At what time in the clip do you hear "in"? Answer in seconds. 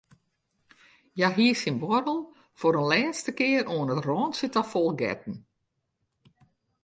2.81-2.89